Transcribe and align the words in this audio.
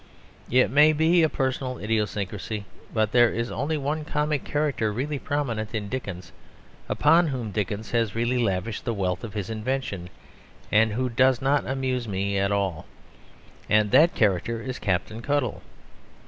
It 0.49 0.71
may 0.71 0.93
be 0.93 1.21
a 1.21 1.29
personal 1.29 1.77
idiosyncrasy, 1.77 2.65
but 2.91 3.11
there 3.11 3.29
is 3.31 3.51
only 3.51 3.77
one 3.77 4.03
comic 4.03 4.43
character 4.43 4.91
really 4.91 5.19
prominent 5.19 5.75
in 5.75 5.89
Dickens, 5.89 6.31
upon 6.89 7.27
whom 7.27 7.51
Dickens 7.51 7.91
has 7.91 8.15
really 8.15 8.39
lavished 8.39 8.83
the 8.83 8.95
wealth 8.95 9.23
of 9.23 9.35
his 9.35 9.51
invention, 9.51 10.09
and 10.71 10.93
who 10.93 11.07
does 11.07 11.39
not 11.39 11.67
amuse 11.67 12.07
me 12.07 12.39
at 12.39 12.51
all, 12.51 12.87
and 13.69 13.91
that 13.91 14.15
character 14.15 14.59
is 14.59 14.79
Captain 14.79 15.21
Cuttle. 15.21 15.61